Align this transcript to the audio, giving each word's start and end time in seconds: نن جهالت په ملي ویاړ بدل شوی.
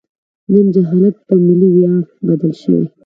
نن 0.51 0.65
جهالت 0.75 1.15
په 1.27 1.33
ملي 1.45 1.69
ویاړ 1.75 2.01
بدل 2.27 2.51
شوی. 2.61 2.83